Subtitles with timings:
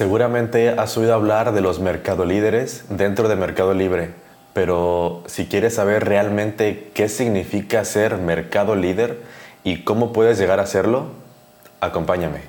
[0.00, 4.12] Seguramente has oído hablar de los mercado líderes dentro de Mercado Libre,
[4.54, 9.18] pero si quieres saber realmente qué significa ser mercado líder
[9.62, 11.08] y cómo puedes llegar a serlo,
[11.82, 12.40] acompáñame.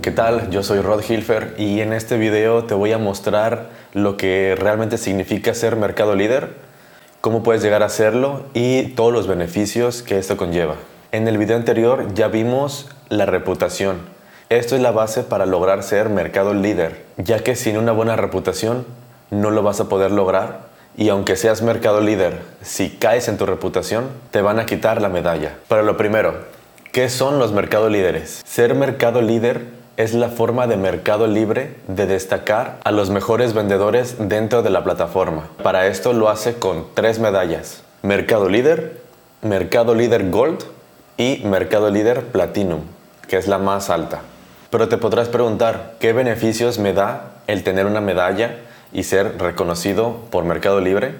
[0.00, 0.48] ¿Qué tal?
[0.48, 4.96] Yo soy Rod Hilfer y en este video te voy a mostrar lo que realmente
[4.96, 6.54] significa ser mercado líder,
[7.20, 10.76] cómo puedes llegar a serlo y todos los beneficios que esto conlleva.
[11.10, 14.00] En el video anterior ya vimos la reputación.
[14.50, 18.84] Esto es la base para lograr ser mercado líder, ya que sin una buena reputación
[19.30, 20.68] no lo vas a poder lograr
[20.98, 25.08] y aunque seas mercado líder, si caes en tu reputación, te van a quitar la
[25.08, 25.56] medalla.
[25.66, 26.34] Pero lo primero,
[26.92, 28.42] ¿qué son los mercado líderes?
[28.44, 29.62] Ser mercado líder
[29.96, 34.84] es la forma de mercado libre de destacar a los mejores vendedores dentro de la
[34.84, 35.48] plataforma.
[35.62, 37.82] Para esto lo hace con tres medallas.
[38.02, 39.00] Mercado líder,
[39.40, 40.64] mercado líder gold
[41.18, 42.82] y Mercado Líder Platinum,
[43.26, 44.20] que es la más alta.
[44.70, 48.58] Pero te podrás preguntar, ¿qué beneficios me da el tener una medalla
[48.92, 51.16] y ser reconocido por Mercado Libre?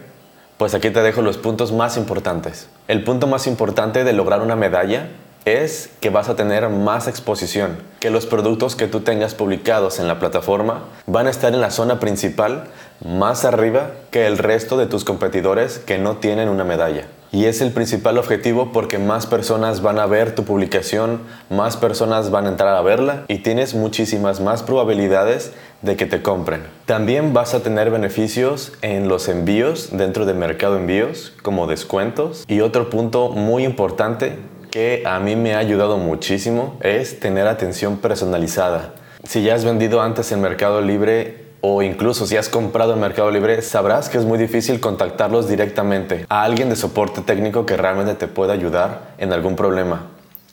[0.57, 2.69] Pues aquí te dejo los puntos más importantes.
[2.87, 5.09] El punto más importante de lograr una medalla
[5.45, 10.07] es que vas a tener más exposición, que los productos que tú tengas publicados en
[10.07, 12.65] la plataforma van a estar en la zona principal
[13.05, 17.07] más arriba que el resto de tus competidores que no tienen una medalla.
[17.31, 22.31] Y es el principal objetivo porque más personas van a ver tu publicación, más personas
[22.31, 26.63] van a entrar a verla y tienes muchísimas más probabilidades de que te compren.
[26.87, 32.45] También vas a tener beneficios en los envíos dentro de Mercado Envíos, como descuentos.
[32.49, 34.39] Y otro punto muy importante
[34.71, 38.95] que a mí me ha ayudado muchísimo es tener atención personalizada.
[39.25, 43.31] Si ya has vendido antes en Mercado Libre, o incluso si has comprado en Mercado
[43.31, 48.15] Libre, sabrás que es muy difícil contactarlos directamente a alguien de soporte técnico que realmente
[48.15, 50.07] te pueda ayudar en algún problema.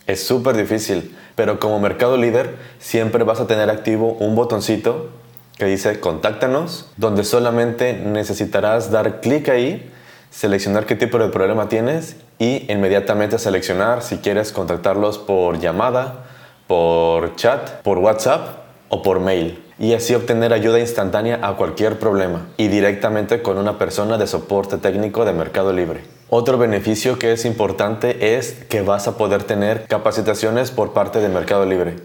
[0.07, 5.09] Es súper difícil, pero como Mercado Líder siempre vas a tener activo un botoncito
[5.57, 9.91] que dice contáctanos, donde solamente necesitarás dar clic ahí,
[10.29, 16.25] seleccionar qué tipo de problema tienes y inmediatamente seleccionar si quieres contactarlos por llamada,
[16.67, 18.57] por chat, por WhatsApp
[18.89, 23.77] o por mail y así obtener ayuda instantánea a cualquier problema y directamente con una
[23.77, 26.01] persona de soporte técnico de Mercado Libre.
[26.29, 31.29] Otro beneficio que es importante es que vas a poder tener capacitaciones por parte de
[31.29, 31.95] Mercado Libre.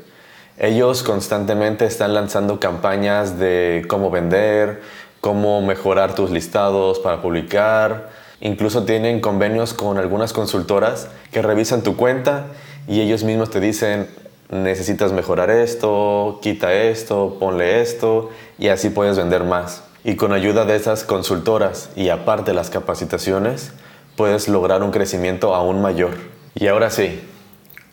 [0.58, 4.82] Ellos constantemente están lanzando campañas de cómo vender,
[5.20, 8.10] cómo mejorar tus listados para publicar.
[8.40, 12.46] Incluso tienen convenios con algunas consultoras que revisan tu cuenta
[12.88, 14.08] y ellos mismos te dicen,
[14.50, 19.84] necesitas mejorar esto, quita esto, ponle esto y así puedes vender más.
[20.04, 23.72] Y con ayuda de esas consultoras y aparte las capacitaciones,
[24.16, 26.12] puedes lograr un crecimiento aún mayor.
[26.54, 27.20] Y ahora sí,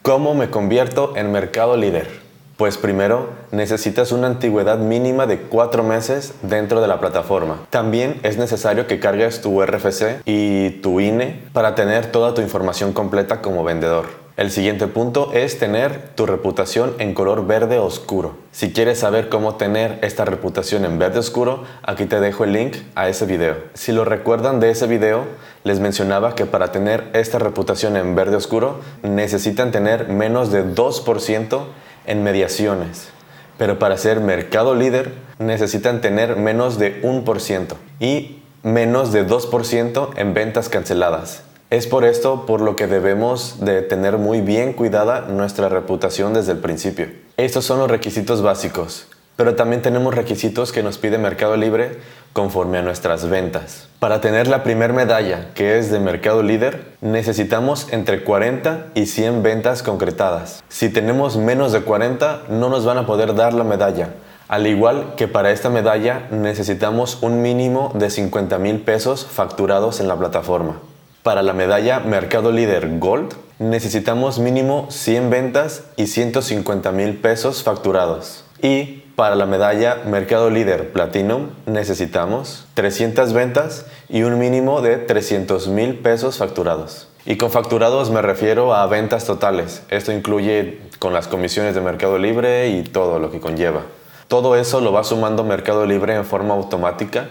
[0.01, 2.27] ¿cómo me convierto en mercado líder?
[2.57, 7.67] Pues primero necesitas una antigüedad mínima de cuatro meses dentro de la plataforma.
[7.69, 12.93] También es necesario que cargues tu RFC y tu INE para tener toda tu información
[12.93, 14.26] completa como vendedor.
[14.37, 18.37] El siguiente punto es tener tu reputación en color verde oscuro.
[18.51, 22.75] Si quieres saber cómo tener esta reputación en verde oscuro, aquí te dejo el link
[22.93, 23.55] a ese video.
[23.73, 25.25] Si lo recuerdan de ese video,
[25.63, 31.61] les mencionaba que para tener esta reputación en verde oscuro necesitan tener menos de 2%
[32.05, 33.09] en mediaciones.
[33.57, 40.33] Pero para ser mercado líder necesitan tener menos de 1% y menos de 2% en
[40.35, 41.46] ventas canceladas.
[41.69, 46.53] Es por esto por lo que debemos de tener muy bien cuidada nuestra reputación desde
[46.53, 47.07] el principio.
[47.35, 51.97] Estos son los requisitos básicos, pero también tenemos requisitos que nos pide Mercado Libre
[52.31, 53.89] conforme a nuestras ventas.
[53.99, 59.43] Para tener la primer medalla, que es de Mercado Líder, necesitamos entre 40 y 100
[59.43, 60.63] ventas concretadas.
[60.69, 64.11] Si tenemos menos de 40, no nos van a poder dar la medalla.
[64.47, 70.07] Al igual que para esta medalla necesitamos un mínimo de 50 mil pesos facturados en
[70.07, 70.79] la plataforma.
[71.27, 78.45] Para la medalla Mercado Líder Gold necesitamos mínimo 100 ventas y 150 mil pesos facturados.
[78.61, 85.67] Y para la medalla Mercado Líder Platinum necesitamos 300 ventas y un mínimo de 300
[85.67, 87.09] mil pesos facturados.
[87.25, 89.83] Y con facturados me refiero a ventas totales.
[89.89, 93.81] Esto incluye con las comisiones de Mercado Libre y todo lo que conlleva.
[94.29, 97.27] Todo eso lo va sumando Mercado Libre en forma automática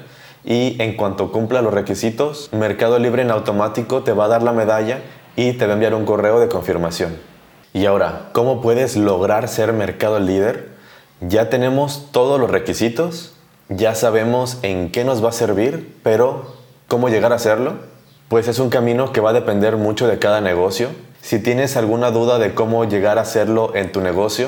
[0.47, 4.53] y en cuanto cumpla los requisitos, Mercado Libre en automático te va a dar la
[4.53, 5.01] medalla
[5.35, 7.17] y te va a enviar un correo de confirmación.
[7.73, 10.69] Y ahora, ¿cómo puedes lograr ser mercado líder?
[11.21, 13.35] Ya tenemos todos los requisitos,
[13.69, 16.55] ya sabemos en qué nos va a servir, pero
[16.87, 17.75] ¿cómo llegar a hacerlo?
[18.29, 20.91] Pues es un camino que va a depender mucho de cada negocio.
[21.27, 24.47] Si tienes alguna duda de cómo llegar a hacerlo en tu negocio,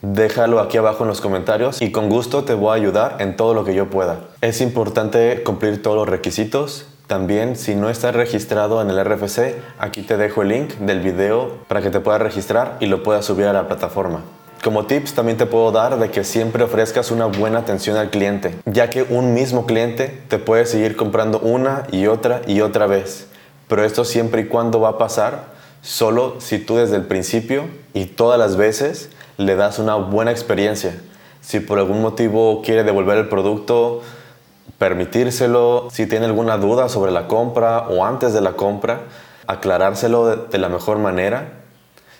[0.00, 3.52] déjalo aquí abajo en los comentarios y con gusto te voy a ayudar en todo
[3.52, 4.20] lo que yo pueda.
[4.40, 6.86] Es importante cumplir todos los requisitos.
[7.08, 11.58] También, si no estás registrado en el RFC, aquí te dejo el link del video
[11.66, 14.20] para que te puedas registrar y lo puedas subir a la plataforma.
[14.62, 18.54] Como tips también te puedo dar de que siempre ofrezcas una buena atención al cliente,
[18.66, 23.26] ya que un mismo cliente te puede seguir comprando una y otra y otra vez.
[23.66, 28.06] Pero esto siempre y cuando va a pasar solo si tú desde el principio y
[28.06, 30.94] todas las veces le das una buena experiencia.
[31.40, 34.02] Si por algún motivo quiere devolver el producto,
[34.78, 35.88] permitírselo.
[35.90, 39.02] Si tiene alguna duda sobre la compra o antes de la compra,
[39.46, 41.52] aclarárselo de, la mejor manera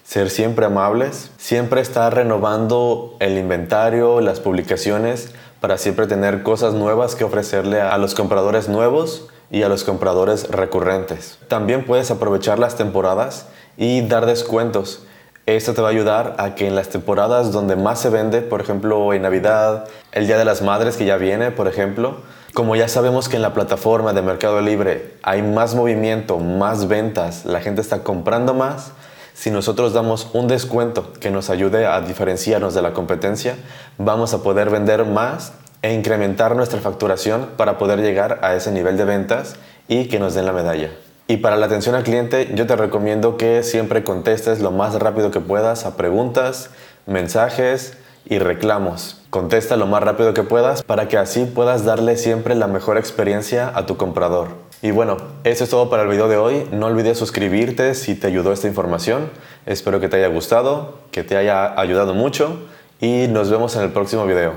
[0.05, 7.15] ser siempre amables, siempre estar renovando el inventario, las publicaciones, para siempre tener cosas nuevas
[7.15, 11.39] que ofrecerle a los compradores nuevos y a los compradores recurrentes.
[11.49, 15.03] También puedes aprovechar las temporadas y dar descuentos.
[15.47, 18.61] Esto te va a ayudar a que en las temporadas donde más se vende, por
[18.61, 22.19] ejemplo en Navidad, el Día de las Madres que ya viene, por ejemplo,
[22.55, 27.45] como ya sabemos que en la plataforma de Mercado Libre hay más movimiento, más ventas,
[27.45, 28.93] la gente está comprando más,
[29.35, 33.57] si nosotros damos un descuento que nos ayude a diferenciarnos de la competencia,
[33.97, 38.97] vamos a poder vender más e incrementar nuestra facturación para poder llegar a ese nivel
[38.97, 39.57] de ventas
[39.89, 40.91] y que nos den la medalla.
[41.27, 45.31] Y para la atención al cliente, yo te recomiendo que siempre contestes lo más rápido
[45.31, 46.71] que puedas a preguntas,
[47.07, 47.97] mensajes
[48.27, 49.21] y reclamos.
[49.31, 53.71] Contesta lo más rápido que puedas para que así puedas darle siempre la mejor experiencia
[53.75, 54.49] a tu comprador.
[54.83, 56.67] Y bueno, eso es todo para el video de hoy.
[56.73, 59.31] No olvides suscribirte si te ayudó esta información.
[59.67, 62.59] Espero que te haya gustado, que te haya ayudado mucho
[63.01, 64.55] y nos vemos en el próximo video.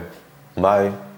[0.56, 1.13] Bye.